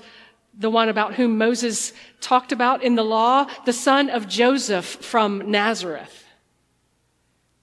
the 0.55 0.69
one 0.69 0.89
about 0.89 1.15
whom 1.15 1.37
Moses 1.37 1.93
talked 2.21 2.51
about 2.51 2.83
in 2.83 2.95
the 2.95 3.03
law, 3.03 3.47
the 3.65 3.73
son 3.73 4.09
of 4.09 4.27
Joseph 4.27 4.85
from 4.85 5.49
Nazareth. 5.49 6.25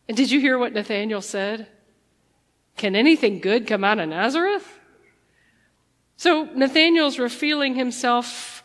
And 0.08 0.16
did 0.16 0.30
you 0.30 0.40
hear 0.40 0.58
what 0.58 0.72
Nathanael 0.72 1.22
said? 1.22 1.68
Can 2.76 2.96
anything 2.96 3.40
good 3.40 3.66
come 3.66 3.84
out 3.84 4.00
of 4.00 4.08
Nazareth? 4.08 4.66
So 6.16 6.44
Nathanael's 6.44 7.18
revealing 7.18 7.76
himself 7.76 8.59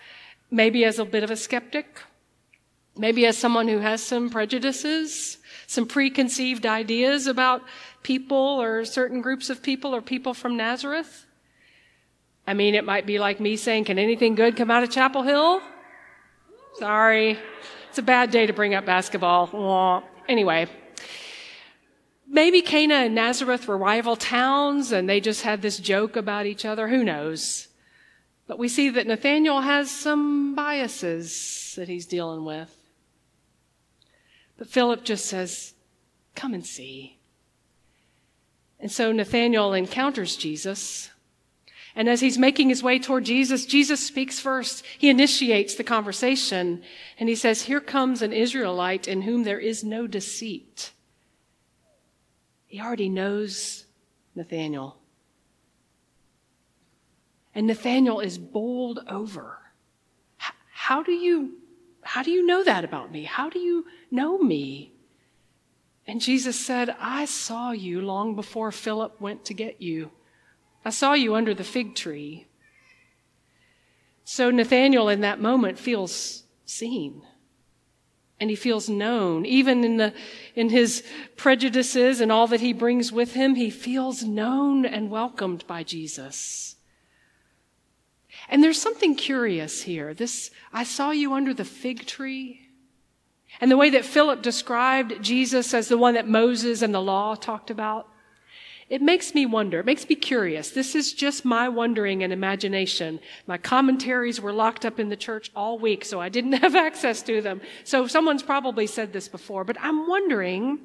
maybe 0.51 0.85
as 0.85 0.99
a 0.99 1.05
bit 1.05 1.23
of 1.23 1.31
a 1.31 1.35
skeptic, 1.35 2.01
maybe 2.97 3.25
as 3.25 3.37
someone 3.37 3.67
who 3.67 3.79
has 3.79 4.01
some 4.01 4.29
prejudices, 4.29 5.37
some 5.67 5.85
preconceived 5.85 6.65
ideas 6.65 7.27
about 7.27 7.61
people 8.03 8.37
or 8.37 8.85
certain 8.85 9.21
groups 9.21 9.49
of 9.49 9.61
people 9.61 9.95
or 9.95 10.01
people 10.01 10.33
from 10.33 10.55
Nazareth. 10.55 11.25
I 12.47 12.53
mean, 12.53 12.75
it 12.75 12.85
might 12.85 13.05
be 13.05 13.17
like 13.17 13.39
me 13.39 13.57
saying, 13.57 13.85
Can 13.85 13.97
anything 13.97 14.35
good 14.35 14.55
come 14.55 14.69
out 14.69 14.83
of 14.83 14.91
Chapel 14.91 15.23
Hill? 15.23 15.61
Sorry. 16.75 17.39
It's 17.89 17.97
a 17.97 18.03
bad 18.03 18.29
day 18.29 18.45
to 18.45 18.53
bring 18.53 18.75
up 18.75 18.85
basketball. 18.85 20.03
Anyway, 20.27 20.67
maybe 22.27 22.61
Cana 22.61 22.95
and 22.95 23.15
Nazareth 23.15 23.67
were 23.67 23.77
rival 23.77 24.15
towns 24.15 24.91
and 24.91 25.09
they 25.09 25.21
just 25.21 25.43
had 25.43 25.61
this 25.61 25.77
joke 25.77 26.15
about 26.15 26.45
each 26.45 26.65
other. 26.65 26.89
Who 26.89 27.03
knows? 27.03 27.69
But 28.47 28.59
we 28.59 28.67
see 28.67 28.89
that 28.89 29.07
Nathanael 29.07 29.61
has 29.61 29.89
some 29.89 30.53
biases 30.55 31.73
that 31.77 31.87
he's 31.87 32.05
dealing 32.05 32.45
with. 32.45 32.75
But 34.57 34.69
Philip 34.69 35.03
just 35.03 35.25
says, 35.25 35.73
Come 36.35 36.53
and 36.53 36.65
see. 36.65 37.17
And 38.79 38.91
so 38.91 39.11
Nathanael 39.11 39.73
encounters 39.73 40.35
Jesus. 40.35 41.09
And 41.95 42.09
as 42.09 42.19
he's 42.19 42.37
making 42.37 42.67
his 42.69 42.83
way 42.83 42.99
toward 42.99 43.23
Jesus, 43.23 43.65
Jesus 43.65 44.05
speaks 44.05 44.39
first. 44.39 44.85
He 44.97 45.09
initiates 45.09 45.75
the 45.75 45.83
conversation 45.83 46.83
and 47.17 47.29
he 47.29 47.35
says, 47.35 47.63
Here 47.63 47.79
comes 47.79 48.21
an 48.21 48.33
Israelite 48.33 49.07
in 49.07 49.21
whom 49.21 49.43
there 49.43 49.59
is 49.59 49.83
no 49.83 50.05
deceit. 50.05 50.91
He 52.67 52.81
already 52.81 53.07
knows 53.07 53.85
Nathanael. 54.35 54.97
And 57.55 57.67
Nathanael 57.67 58.19
is 58.19 58.37
bowled 58.37 58.99
over. 59.07 59.59
How 60.37 61.01
do 61.01 61.13
you, 61.13 61.53
how 62.01 62.21
do 62.21 62.29
you 62.29 62.45
know 62.45 62.63
that 62.63 62.83
about 62.83 63.11
me? 63.11 63.23
How 63.23 63.49
do 63.49 63.59
you 63.59 63.85
know 64.11 64.37
me? 64.37 64.93
And 66.05 66.21
Jesus 66.21 66.63
said, 66.63 66.95
I 66.99 67.25
saw 67.25 67.71
you 67.71 68.01
long 68.01 68.35
before 68.35 68.71
Philip 68.71 69.19
went 69.19 69.45
to 69.45 69.53
get 69.53 69.81
you. 69.81 70.11
I 70.83 70.91
saw 70.91 71.13
you 71.13 71.33
under 71.33 71.55
the 71.55 71.63
fig 71.63 71.95
tree. 71.95 72.45
So 74.23 74.51
Nathanael 74.51 75.09
in 75.09 75.21
that 75.21 75.39
moment 75.39 75.79
feels 75.79 76.43
seen 76.65 77.23
and 78.39 78.49
he 78.49 78.55
feels 78.55 78.89
known. 78.89 79.45
Even 79.45 79.83
in 79.83 79.97
the, 79.97 80.13
in 80.55 80.69
his 80.69 81.03
prejudices 81.35 82.21
and 82.21 82.31
all 82.31 82.47
that 82.47 82.61
he 82.61 82.73
brings 82.73 83.11
with 83.11 83.33
him, 83.33 83.55
he 83.55 83.69
feels 83.69 84.23
known 84.23 84.85
and 84.85 85.09
welcomed 85.09 85.65
by 85.67 85.83
Jesus. 85.83 86.74
And 88.49 88.63
there's 88.63 88.81
something 88.81 89.15
curious 89.15 89.83
here. 89.83 90.13
This, 90.13 90.51
I 90.71 90.83
saw 90.83 91.11
you 91.11 91.33
under 91.33 91.53
the 91.53 91.65
fig 91.65 92.05
tree. 92.05 92.69
And 93.59 93.71
the 93.71 93.77
way 93.77 93.89
that 93.91 94.05
Philip 94.05 94.41
described 94.41 95.23
Jesus 95.23 95.73
as 95.73 95.87
the 95.87 95.97
one 95.97 96.15
that 96.15 96.27
Moses 96.27 96.81
and 96.81 96.93
the 96.93 97.01
law 97.01 97.35
talked 97.35 97.71
about, 97.71 98.09
it 98.87 99.01
makes 99.01 99.33
me 99.33 99.47
wonder, 99.47 99.79
it 99.79 99.85
makes 99.85 100.07
me 100.07 100.15
curious. 100.15 100.69
This 100.69 100.93
is 100.93 101.13
just 101.13 101.43
my 101.43 101.67
wondering 101.67 102.21
and 102.21 102.31
imagination. 102.31 103.19
My 103.47 103.57
commentaries 103.57 104.39
were 104.39 104.53
locked 104.53 104.85
up 104.85 104.99
in 104.99 105.09
the 105.09 105.15
church 105.15 105.51
all 105.55 105.79
week, 105.79 106.05
so 106.05 106.21
I 106.21 106.29
didn't 106.29 106.51
have 106.61 106.75
access 106.75 107.23
to 107.23 107.41
them. 107.41 107.61
So 107.83 108.05
someone's 108.05 108.43
probably 108.43 108.85
said 108.85 109.11
this 109.11 109.27
before, 109.27 109.63
but 109.63 109.77
I'm 109.79 110.07
wondering 110.07 110.79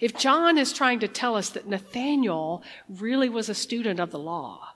if 0.00 0.16
John 0.16 0.58
is 0.58 0.72
trying 0.72 0.98
to 1.00 1.08
tell 1.08 1.36
us 1.36 1.50
that 1.50 1.68
Nathanael 1.68 2.62
really 2.88 3.28
was 3.28 3.48
a 3.48 3.54
student 3.54 4.00
of 4.00 4.10
the 4.10 4.18
law. 4.18 4.74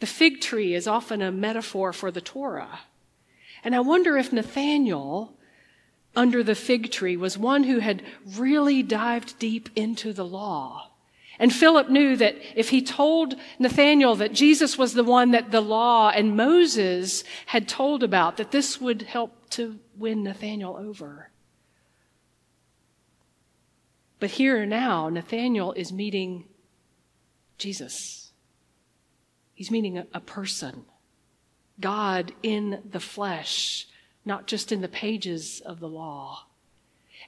The 0.00 0.06
fig 0.06 0.40
tree 0.40 0.74
is 0.74 0.86
often 0.86 1.22
a 1.22 1.32
metaphor 1.32 1.92
for 1.92 2.10
the 2.10 2.20
Torah. 2.20 2.80
And 3.64 3.74
I 3.74 3.80
wonder 3.80 4.16
if 4.16 4.32
Nathanael 4.32 5.34
under 6.14 6.42
the 6.42 6.54
fig 6.54 6.90
tree 6.90 7.16
was 7.16 7.36
one 7.36 7.64
who 7.64 7.78
had 7.78 8.02
really 8.36 8.82
dived 8.82 9.38
deep 9.38 9.68
into 9.76 10.12
the 10.12 10.24
law. 10.24 10.90
And 11.38 11.52
Philip 11.52 11.88
knew 11.88 12.16
that 12.16 12.36
if 12.56 12.70
he 12.70 12.82
told 12.82 13.36
Nathanael 13.58 14.16
that 14.16 14.32
Jesus 14.32 14.76
was 14.76 14.94
the 14.94 15.04
one 15.04 15.30
that 15.30 15.52
the 15.52 15.60
law 15.60 16.10
and 16.10 16.36
Moses 16.36 17.22
had 17.46 17.68
told 17.68 18.02
about, 18.02 18.36
that 18.38 18.50
this 18.50 18.80
would 18.80 19.02
help 19.02 19.48
to 19.50 19.78
win 19.96 20.24
Nathanael 20.24 20.76
over. 20.76 21.30
But 24.18 24.30
here 24.30 24.66
now, 24.66 25.08
Nathanael 25.08 25.72
is 25.72 25.92
meeting 25.92 26.46
Jesus. 27.56 28.17
He's 29.58 29.72
meaning 29.72 29.98
a, 29.98 30.06
a 30.14 30.20
person, 30.20 30.84
God 31.80 32.30
in 32.44 32.80
the 32.88 33.00
flesh, 33.00 33.88
not 34.24 34.46
just 34.46 34.70
in 34.70 34.82
the 34.82 34.88
pages 34.88 35.60
of 35.66 35.80
the 35.80 35.88
law. 35.88 36.44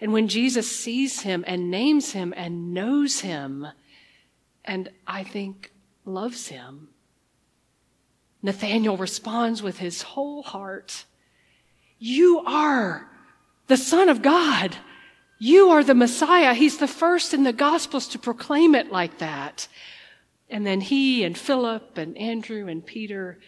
And 0.00 0.12
when 0.12 0.28
Jesus 0.28 0.70
sees 0.70 1.22
him 1.22 1.42
and 1.48 1.72
names 1.72 2.12
him 2.12 2.32
and 2.36 2.72
knows 2.72 3.18
him, 3.22 3.66
and 4.64 4.90
I 5.08 5.24
think 5.24 5.72
loves 6.04 6.46
him, 6.46 6.90
Nathanael 8.42 8.96
responds 8.96 9.60
with 9.60 9.78
his 9.78 10.02
whole 10.02 10.44
heart 10.44 11.06
You 11.98 12.44
are 12.46 13.10
the 13.66 13.76
Son 13.76 14.08
of 14.08 14.22
God. 14.22 14.76
You 15.40 15.70
are 15.70 15.82
the 15.82 15.96
Messiah. 15.96 16.54
He's 16.54 16.78
the 16.78 16.86
first 16.86 17.34
in 17.34 17.42
the 17.42 17.52
Gospels 17.52 18.06
to 18.06 18.20
proclaim 18.20 18.76
it 18.76 18.92
like 18.92 19.18
that. 19.18 19.66
And 20.50 20.66
then 20.66 20.80
he 20.80 21.24
and 21.24 21.38
Philip 21.38 21.96
and 21.96 22.18
Andrew 22.18 22.66
and 22.66 22.84
Peter 22.84 23.38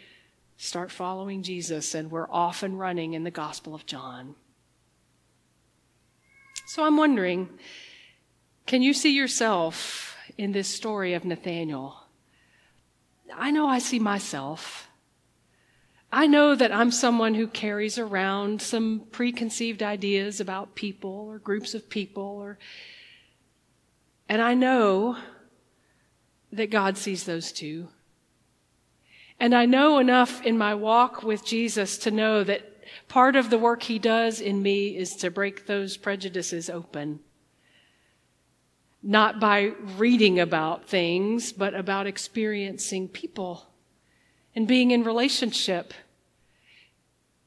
start 0.57 0.93
following 0.93 1.43
Jesus, 1.43 1.95
and 1.95 2.11
we're 2.11 2.31
off 2.31 2.63
and 2.63 2.79
running 2.79 3.15
in 3.15 3.25
the 3.25 3.31
Gospel 3.31 3.75
of 3.75 3.85
John. 3.85 4.37
So 6.67 6.85
I'm 6.85 6.97
wondering 6.97 7.49
can 8.65 8.81
you 8.81 8.95
see 8.95 9.15
yourself 9.15 10.17
in 10.39 10.53
this 10.53 10.69
story 10.69 11.15
of 11.15 11.25
Nathanael? 11.25 12.07
I 13.35 13.51
know 13.51 13.67
I 13.67 13.81
see 13.81 13.99
myself. 13.99 14.89
I 16.13 16.27
know 16.27 16.55
that 16.55 16.73
I'm 16.73 16.91
someone 16.91 17.35
who 17.35 17.47
carries 17.47 17.99
around 17.99 18.63
some 18.63 19.07
preconceived 19.11 19.83
ideas 19.83 20.41
about 20.41 20.75
people 20.75 21.27
or 21.29 21.39
groups 21.39 21.75
of 21.75 21.89
people 21.89 22.23
or 22.23 22.59
and 24.29 24.41
I 24.41 24.55
know 24.55 25.17
that 26.53 26.71
God 26.71 26.97
sees 26.97 27.25
those 27.25 27.51
two. 27.51 27.89
And 29.41 29.55
I 29.55 29.67
know 29.67 29.99
enough 29.99 30.45
in 30.45 30.57
my 30.57 30.75
walk 30.75 31.23
with 31.23 31.45
Jesus 31.45 31.99
to 31.99 32.11
know 32.11 32.45
that 32.45 32.63
part 33.09 33.35
of 33.35 33.51
the 33.51 33.59
work 33.59 33.83
he 33.83 33.99
does 33.99 34.41
in 34.41 34.63
me 34.63 34.97
is 34.97 35.17
to 35.17 35.31
break 35.31 35.67
those 35.67 35.97
prejudices 35.97 36.71
open 36.71 37.21
not 39.03 39.41
by 39.41 39.73
reading 39.99 40.39
about 40.39 40.87
things, 40.87 41.53
but 41.53 41.75
about 41.75 42.07
experiencing 42.07 43.09
people 43.09 43.67
and 44.55 44.69
being 44.69 44.93
in 44.93 45.03
relationship. 45.03 45.93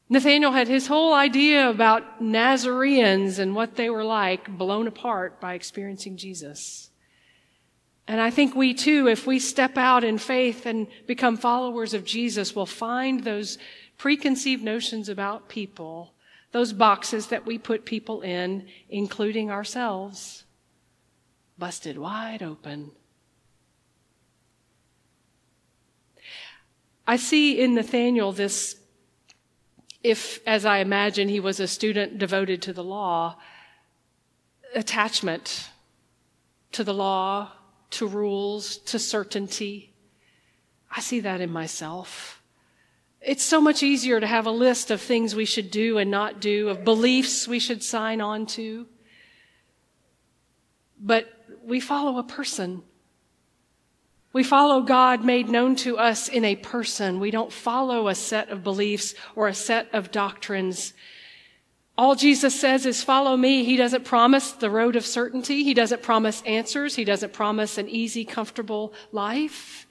Nathanael 0.09 0.51
had 0.51 0.67
his 0.67 0.88
whole 0.88 1.13
idea 1.13 1.69
about 1.69 2.21
Nazarenes 2.21 3.39
and 3.39 3.55
what 3.55 3.75
they 3.75 3.89
were 3.89 4.03
like 4.03 4.57
blown 4.57 4.88
apart 4.88 5.39
by 5.39 5.53
experiencing 5.53 6.17
Jesus. 6.17 6.91
And 8.07 8.21
I 8.21 8.29
think 8.29 8.55
we 8.55 8.74
too, 8.74 9.07
if 9.07 9.25
we 9.25 9.39
step 9.39 9.77
out 9.77 10.03
in 10.03 10.17
faith 10.17 10.65
and 10.65 10.88
become 11.07 11.38
followers 11.38 11.93
of 11.93 12.05
Jesus, 12.05 12.55
will 12.55 12.67
find 12.67 13.24
those 13.24 13.57
preconceived 13.97 14.63
notions 14.63 15.09
about 15.09 15.50
people, 15.50 16.13
those 16.51 16.71
boxes 16.71 17.27
that 17.27 17.45
we 17.45 17.57
put 17.57 17.85
people 17.85 18.21
in, 18.21 18.67
including 18.89 19.50
ourselves 19.50 20.43
busted 21.57 21.97
wide 21.97 22.43
open. 22.43 22.91
I 27.07 27.17
see 27.17 27.59
in 27.59 27.75
Nathanael 27.75 28.31
this, 28.31 28.77
if, 30.03 30.39
as 30.45 30.65
I 30.65 30.79
imagine, 30.79 31.29
he 31.29 31.39
was 31.39 31.59
a 31.59 31.67
student 31.67 32.17
devoted 32.17 32.62
to 32.63 32.74
the 32.74 32.83
law, 32.83 33.38
attachment 34.75 35.69
to 36.71 36.83
the 36.83 36.93
law, 36.93 37.51
to 37.92 38.08
rules, 38.08 38.77
to 38.77 39.00
certainty. 39.00 39.94
I 40.96 41.01
see 41.01 41.20
that 41.22 41.42
in 41.42 41.51
myself. 41.51 42.42
It's 43.22 43.44
so 43.44 43.60
much 43.60 43.82
easier 43.82 44.20
to 44.20 44.27
have 44.27 44.46
a 44.46 44.51
list 44.51 44.92
of 44.92 45.01
things 45.01 45.36
we 45.36 45.46
should 45.46 45.72
do 45.72 45.98
and 45.98 46.12
not 46.12 46.39
do, 46.39 46.70
of 46.70 46.86
beliefs 46.86 47.48
we 47.48 47.60
should 47.60 47.84
sign 47.84 48.22
on 48.22 48.46
to. 48.48 48.86
But 51.00 51.27
we 51.63 51.80
follow 51.80 52.20
a 52.20 52.24
person. 52.24 52.84
We 54.32 54.44
follow 54.44 54.82
God 54.82 55.24
made 55.24 55.50
known 55.50 55.75
to 55.77 55.98
us 55.98 56.27
in 56.27 56.46
a 56.46 56.56
person. 56.58 57.20
We 57.20 57.32
don't 57.32 57.51
follow 57.51 58.08
a 58.08 58.15
set 58.15 58.50
of 58.50 58.63
beliefs 58.63 59.15
or 59.36 59.48
a 59.48 59.54
set 59.54 59.88
of 59.94 60.12
doctrines. 60.12 60.94
All 61.97 62.15
Jesus 62.15 62.59
says 62.59 62.85
is 62.85 63.03
follow 63.03 63.37
me. 63.37 63.63
He 63.63 63.77
doesn't 63.77 64.03
promise 64.03 64.51
the 64.51 64.69
road 64.69 64.95
of 64.95 65.05
certainty. 65.05 65.63
He 65.63 65.73
doesn't 65.73 66.01
promise 66.01 66.41
answers. 66.45 66.95
He 66.95 67.05
doesn't 67.05 67.31
promise 67.31 67.77
an 67.77 67.87
easy, 67.87 68.25
comfortable 68.25 68.93
life. 69.11 69.87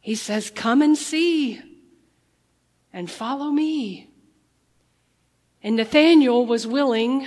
He 0.00 0.14
says, 0.14 0.50
come 0.50 0.82
and 0.82 0.96
see 0.96 1.60
and 2.92 3.10
follow 3.10 3.50
me. 3.50 4.10
And 5.62 5.76
Nathanael 5.76 6.46
was 6.46 6.66
willing 6.66 7.26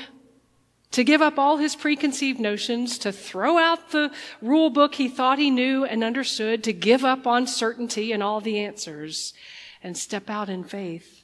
to 0.91 1.03
give 1.03 1.21
up 1.21 1.39
all 1.39 1.57
his 1.57 1.75
preconceived 1.75 2.39
notions, 2.39 2.97
to 2.99 3.11
throw 3.11 3.57
out 3.57 3.91
the 3.91 4.11
rule 4.41 4.69
book 4.69 4.95
he 4.95 5.07
thought 5.07 5.39
he 5.39 5.49
knew 5.49 5.85
and 5.85 6.03
understood, 6.03 6.63
to 6.65 6.73
give 6.73 7.05
up 7.05 7.25
on 7.25 7.47
certainty 7.47 8.11
and 8.11 8.21
all 8.21 8.41
the 8.41 8.59
answers, 8.59 9.33
and 9.81 9.97
step 9.97 10.29
out 10.29 10.49
in 10.49 10.63
faith. 10.63 11.20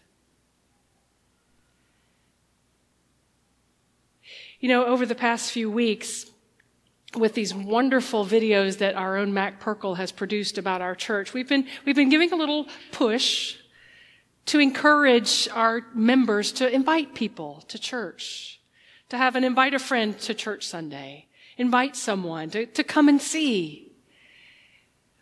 You 4.59 4.69
know, 4.69 4.85
over 4.85 5.05
the 5.05 5.15
past 5.15 5.51
few 5.51 5.69
weeks, 5.69 6.25
with 7.15 7.33
these 7.33 7.53
wonderful 7.53 8.25
videos 8.25 8.79
that 8.79 8.95
our 8.95 9.17
own 9.17 9.33
Mac 9.33 9.59
Perkle 9.59 9.95
has 9.95 10.11
produced 10.11 10.57
about 10.57 10.81
our 10.81 10.95
church, 10.95 11.33
we've 11.33 11.47
been, 11.47 11.67
we've 11.85 11.95
been 11.95 12.09
giving 12.09 12.31
a 12.33 12.35
little 12.35 12.67
push 12.91 13.57
to 14.47 14.59
encourage 14.59 15.47
our 15.53 15.81
members 15.93 16.51
to 16.53 16.73
invite 16.73 17.13
people 17.15 17.63
to 17.67 17.79
church 17.79 18.57
to 19.09 19.17
have 19.17 19.35
an 19.35 19.43
invite 19.43 19.73
a 19.73 19.79
friend 19.79 20.19
to 20.19 20.33
church 20.33 20.67
Sunday, 20.67 21.27
invite 21.57 21.95
someone 21.95 22.49
to, 22.49 22.65
to 22.65 22.83
come 22.83 23.07
and 23.07 23.21
see. 23.21 23.91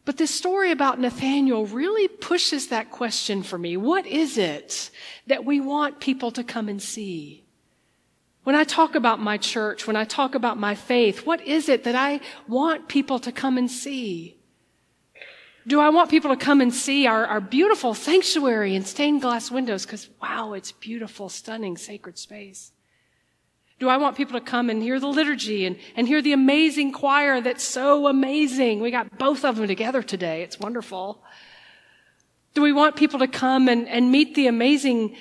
But 0.05 0.17
this 0.17 0.31
story 0.31 0.71
about 0.71 0.99
Nathanael 0.99 1.65
really 1.65 2.07
pushes 2.07 2.67
that 2.67 2.91
question 2.91 3.41
for 3.43 3.57
me. 3.57 3.75
What 3.77 4.05
is 4.05 4.37
it 4.37 4.91
that 5.27 5.45
we 5.45 5.59
want 5.59 5.99
people 5.99 6.31
to 6.31 6.43
come 6.43 6.69
and 6.69 6.81
see? 6.81 7.44
When 8.45 8.55
I 8.55 8.63
talk 8.63 8.93
about 8.93 9.19
my 9.19 9.37
church, 9.37 9.87
when 9.87 9.95
I 9.95 10.05
talk 10.05 10.35
about 10.35 10.59
my 10.59 10.75
faith, 10.75 11.25
what 11.25 11.41
is 11.41 11.67
it 11.67 11.83
that 11.85 11.95
I 11.95 12.19
want 12.47 12.87
people 12.87 13.17
to 13.17 13.31
come 13.31 13.57
and 13.57 13.69
see? 13.69 14.37
Do 15.65 15.79
I 15.79 15.89
want 15.89 16.11
people 16.11 16.29
to 16.29 16.37
come 16.37 16.61
and 16.61 16.71
see 16.71 17.07
our, 17.07 17.25
our 17.25 17.41
beautiful 17.41 17.95
sanctuary 17.95 18.75
and 18.75 18.85
stained 18.85 19.21
glass 19.21 19.49
windows? 19.49 19.83
Because 19.83 20.07
wow, 20.21 20.53
it's 20.53 20.71
beautiful, 20.71 21.27
stunning, 21.27 21.75
sacred 21.75 22.19
space. 22.19 22.71
Do 23.79 23.89
I 23.89 23.97
want 23.97 24.15
people 24.15 24.39
to 24.39 24.45
come 24.45 24.69
and 24.69 24.79
hear 24.83 24.99
the 24.99 25.07
liturgy 25.07 25.65
and, 25.65 25.77
and 25.95 26.07
hear 26.07 26.21
the 26.21 26.33
amazing 26.33 26.91
choir 26.91 27.41
that's 27.41 27.63
so 27.63 28.05
amazing? 28.07 28.79
We 28.79 28.91
got 28.91 29.17
both 29.17 29.43
of 29.43 29.55
them 29.55 29.65
together 29.67 30.03
today. 30.03 30.43
It's 30.43 30.59
wonderful. 30.59 31.23
Do 32.53 32.61
we 32.61 32.73
want 32.73 32.95
people 32.95 33.17
to 33.19 33.27
come 33.27 33.67
and, 33.67 33.87
and 33.87 34.11
meet 34.11 34.35
the 34.35 34.45
amazing 34.45 35.15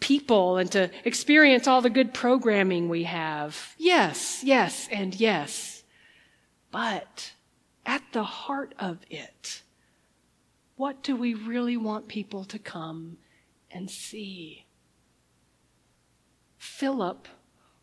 people 0.00 0.56
and 0.56 0.70
to 0.72 0.90
experience 1.04 1.66
all 1.66 1.80
the 1.80 1.90
good 1.90 2.14
programming 2.14 2.88
we 2.88 3.04
have? 3.04 3.74
Yes, 3.78 4.42
yes, 4.44 4.88
and 4.90 5.14
yes. 5.14 5.82
But 6.70 7.32
at 7.86 8.02
the 8.12 8.24
heart 8.24 8.74
of 8.78 8.98
it, 9.10 9.62
what 10.76 11.02
do 11.02 11.16
we 11.16 11.34
really 11.34 11.76
want 11.76 12.08
people 12.08 12.44
to 12.44 12.58
come 12.58 13.18
and 13.70 13.90
see? 13.90 14.66
Philip 16.56 17.26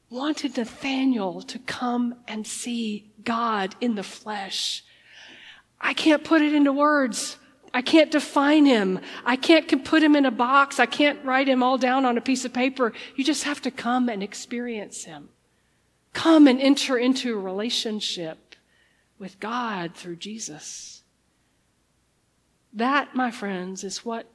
wanted 0.10 0.58
Nathanael 0.58 1.41
to 1.41 1.60
come 1.60 2.15
and 2.28 2.45
see 2.45 3.12
God 3.23 3.75
in 3.82 3.95
the 3.95 4.04
flesh. 4.04 4.84
I 5.82 5.93
can't 5.93 6.23
put 6.23 6.41
it 6.41 6.54
into 6.54 6.71
words. 6.71 7.38
I 7.75 7.81
can't 7.81 8.09
define 8.09 8.65
him. 8.65 9.01
I 9.25 9.35
can't 9.35 9.83
put 9.83 10.01
him 10.01 10.15
in 10.15 10.25
a 10.25 10.31
box. 10.31 10.79
I 10.79 10.85
can't 10.85 11.23
write 11.25 11.49
him 11.49 11.61
all 11.61 11.77
down 11.77 12.05
on 12.05 12.17
a 12.17 12.21
piece 12.21 12.45
of 12.45 12.53
paper. 12.53 12.93
You 13.17 13.25
just 13.25 13.43
have 13.43 13.61
to 13.63 13.69
come 13.69 14.07
and 14.07 14.23
experience 14.23 15.03
him. 15.03 15.27
Come 16.13 16.47
and 16.47 16.61
enter 16.61 16.97
into 16.97 17.38
a 17.38 17.41
relationship 17.41 18.55
with 19.19 19.41
God 19.41 19.93
through 19.93 20.15
Jesus. 20.15 21.03
That, 22.71 23.13
my 23.13 23.29
friends, 23.29 23.83
is 23.83 24.05
what 24.05 24.25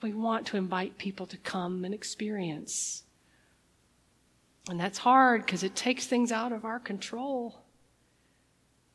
we 0.00 0.12
want 0.12 0.46
to 0.46 0.56
invite 0.56 0.98
people 0.98 1.26
to 1.26 1.36
come 1.38 1.84
and 1.84 1.92
experience. 1.92 3.02
And 4.70 4.78
that's 4.78 4.98
hard 4.98 5.44
because 5.44 5.64
it 5.64 5.74
takes 5.74 6.06
things 6.06 6.30
out 6.30 6.52
of 6.52 6.64
our 6.64 6.78
control. 6.78 7.65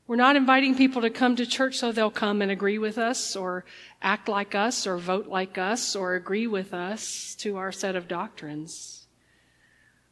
We're 0.08 0.16
not 0.16 0.36
inviting 0.36 0.76
people 0.76 1.02
to 1.04 1.10
come 1.10 1.36
to 1.38 1.46
church 1.46 1.78
so 1.78 1.92
they'll 1.92 2.12
come 2.12 2.42
and 2.42 2.52
agree 2.52 2.78
with 2.78 2.98
us 2.98 3.36
or 3.36 3.64
act 4.02 4.28
like 4.28 4.56
us 4.56 4.86
or 4.86 4.98
vote 4.98 5.28
like 5.28 5.58
us 5.58 5.96
or 5.96 6.16
agree 6.16 6.48
with 6.48 6.74
us 6.74 7.36
to 7.36 7.58
our 7.58 7.72
set 7.72 7.96
of 7.96 8.08
doctrines. 8.08 9.02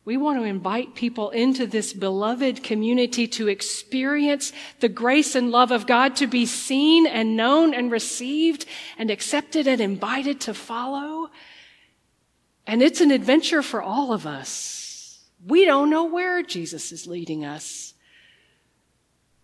We 0.06 0.18
want 0.18 0.40
to 0.40 0.44
invite 0.44 0.96
people 0.96 1.30
into 1.30 1.68
this 1.68 1.94
beloved 1.94 2.64
community 2.64 3.28
to 3.28 3.48
experience 3.48 4.54
the 4.80 4.90
grace 4.90 5.36
and 5.36 5.52
love 5.52 5.72
of 5.72 5.86
God, 5.86 6.16
to 6.16 6.26
be 6.26 6.46
seen 6.46 7.06
and 7.06 7.38
known 7.38 7.74
and 7.74 7.92
received 7.92 8.66
and 8.98 9.12
accepted 9.12 9.68
and 9.68 9.80
invited 9.80 10.42
to 10.42 10.54
follow. 10.54 11.30
And 12.66 12.82
it's 12.82 13.02
an 13.02 13.12
adventure 13.12 13.62
for 13.62 13.82
all 13.82 14.14
of 14.14 14.26
us. 14.26 15.30
We 15.46 15.66
don't 15.66 15.90
know 15.90 16.06
where 16.06 16.42
Jesus 16.42 16.92
is 16.92 17.06
leading 17.06 17.46
us, 17.46 17.94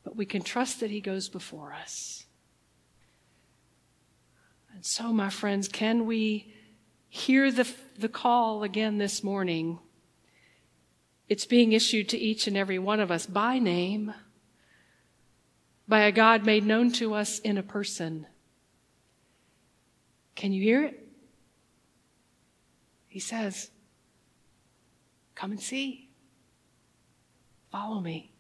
but 0.05 0.15
we 0.15 0.25
can 0.25 0.43
trust 0.43 0.79
that 0.79 0.91
He 0.91 1.01
goes 1.01 1.27
before 1.27 1.73
us. 1.73 2.27
And 4.73 4.85
so, 4.85 5.11
my 5.11 5.29
friends, 5.29 5.67
can 5.67 6.05
we 6.05 6.53
hear 7.09 7.51
the, 7.51 7.67
the 7.97 8.07
call 8.07 8.63
again 8.63 8.99
this 8.99 9.23
morning? 9.23 9.79
It's 11.27 11.45
being 11.45 11.73
issued 11.73 12.07
to 12.09 12.17
each 12.17 12.45
and 12.45 12.55
every 12.55 12.77
one 12.77 12.99
of 12.99 13.09
us 13.09 13.25
by 13.25 13.57
name, 13.57 14.13
by 15.87 16.01
a 16.01 16.11
God 16.11 16.45
made 16.45 16.65
known 16.65 16.91
to 16.93 17.15
us 17.15 17.39
in 17.39 17.57
a 17.57 17.63
person. 17.63 18.27
Can 20.35 20.53
you 20.53 20.61
hear 20.61 20.83
it? 20.83 21.01
He 23.07 23.19
says, 23.19 23.71
Come 25.33 25.51
and 25.51 25.59
see. 25.59 26.09
Follow 27.71 27.99
me. 27.99 28.34